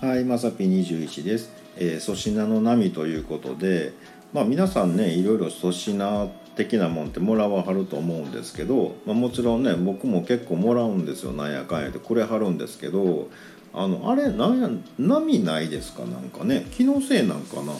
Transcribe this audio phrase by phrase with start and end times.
[0.00, 1.50] はいまさぴ21です。
[1.78, 3.94] えー、粗品の波ということで、
[4.34, 11.98] まあ皆さんね、いろいろ粗品的なもんってもらわはると思うんですけど、まあ、もちろんね、僕も結構もらうんですよ、なんやかんやで。
[11.98, 13.30] これはるんですけど、
[13.72, 14.68] あの、あれ、なんや、
[14.98, 16.04] 波ないですか？
[16.04, 17.72] なんかね、気のせいなんかな？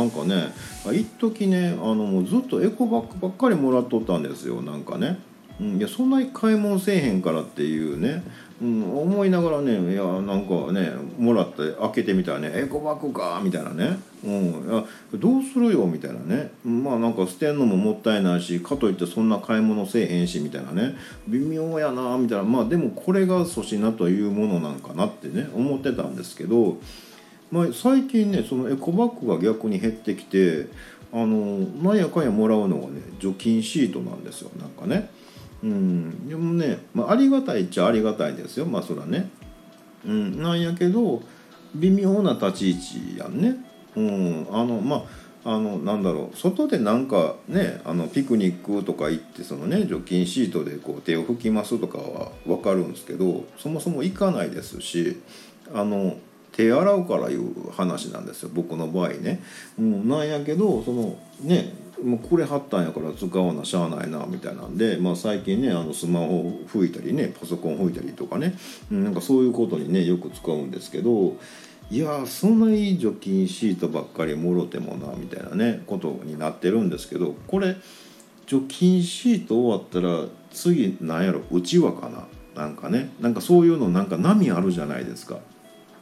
[0.00, 0.52] なんかね、
[0.92, 5.20] 一時ね、あの、ずっとエコバッグばっかりもらっとったんですよ、なんかね。
[5.62, 8.24] うん、いやそんなに買い物せえへんからっていうね。
[8.60, 14.84] うん、思いながらねいやなんかねもらって開けてみたらね「エコバッグか」みたいなね「うん、いや
[15.14, 16.52] どうするよ」みたいなね。
[16.64, 20.94] まあなんか捨てんのももったいないしかといってそんな買い物せえへんしみたいなね。
[21.26, 22.44] 微妙やなみたいな。
[22.44, 26.78] まあでもこれが粗品というものなんかなってね思ってたんですけど、
[27.50, 30.68] まあ、最近ねそのエコバッグが逆に減ってきて
[31.12, 35.10] あのなんやかんやもらうのがね除菌シートなんですよなんかね。
[35.62, 38.66] うん、でもね、まあ、ありがたいっちゃありがたいですよ。
[38.66, 39.30] まあそらね、
[40.04, 41.22] うん、なんやけど
[41.74, 43.56] 微妙な立ち位置やんね、
[43.96, 45.02] うん、あのまあ
[45.44, 46.36] あのなんだろう。
[46.36, 55.20] 外でなんかねあのピクニックとか行ってそのね除菌シートでこう手を拭きますとかは分かるんですけどそもそも行かないですし
[55.74, 56.16] あの
[56.52, 58.50] 手洗うからいう話なんですよ。
[58.52, 59.42] 僕の場合ね。
[59.78, 68.54] うん、なんやけどそのねもうこれ貼ったんやから使わなしゃあないなみたいなんで、まあ、最近ねあのスマホ吹いたりねパソコン吹いたりとかね、
[68.90, 71.36] うん、なんかそういうことにねよく使うんですけど
[71.90, 77.76] いやそんないい除菌シートばっかりもろてもなみたいなねことになってるんですけどこれ
[78.46, 82.26] 除菌シート終わったら次なんやろうちわかな？
[82.54, 83.10] なんかね。
[83.20, 85.38] なんかそういうのなんか波あるじゃないですか。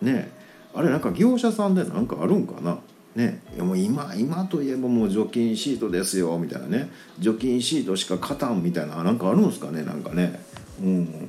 [0.00, 0.30] ね。
[0.74, 2.78] あれなんか業者さんでなんかあるんかな？
[3.18, 6.90] ね、もう今今といえばもう除菌シートですよみたいなね。
[7.18, 10.40] 除菌シートしか勝たんみたいななんかあるんですかねなんかね。
[10.80, 11.28] うん。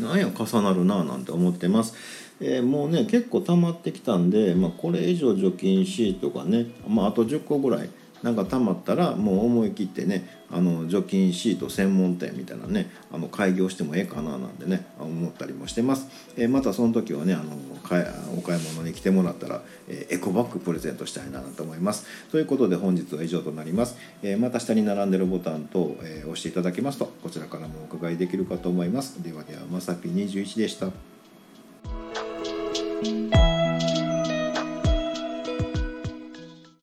[0.00, 1.94] なんや重なるななんて思ってます、
[2.40, 7.90] えー、もうね結構溜まってきたんで、まあ、これ以上除菌シートがね、まあ、あと10個ぐらい
[8.22, 17.52] なんか溜まったらもう思い切ってねあの除菌シート専門店みたいなねあの開業してもええかななんてね思ったりもしてます、えー、またその時はねあの
[18.36, 22.06] お買い物に来てもらったら、え、エコバッグプレゼントしたいなと思います。
[22.30, 29.22] ということで本日は以上となります、え、また下に並んでるボタンと、え押していただきますとこちらからもお伺いできるかと思います。
[29.22, 33.43] ではではまさぴ21でした。